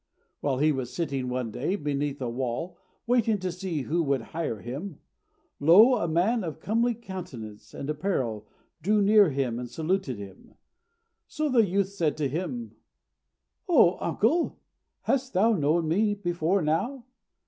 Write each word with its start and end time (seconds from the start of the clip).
While 0.39 0.57
he 0.57 0.71
was 0.71 0.91
sitting 0.91 1.29
one 1.29 1.51
day 1.51 1.75
beneath 1.75 2.19
a 2.23 2.27
wall, 2.27 2.75
waiting 3.05 3.37
to 3.37 3.51
see 3.51 3.83
who 3.83 4.01
would 4.01 4.23
hire 4.33 4.59
him, 4.59 4.97
lo! 5.59 5.93
a 5.97 6.07
man 6.07 6.43
of 6.43 6.59
comely 6.59 6.95
countenance 6.95 7.71
and 7.75 7.87
apparel 7.87 8.47
drew 8.81 8.99
near 8.99 9.25
to 9.25 9.29
him 9.35 9.59
and 9.59 9.69
saluted 9.69 10.17
him. 10.17 10.55
So 11.27 11.49
the 11.49 11.67
youth 11.67 11.89
said 11.89 12.17
to 12.17 12.27
him, 12.27 12.75
"O 13.69 13.99
uncle, 13.99 14.57
hast 15.03 15.33
thou 15.33 15.53
known 15.53 15.87
me 15.87 16.15
before 16.15 16.63
now?" 16.63 17.05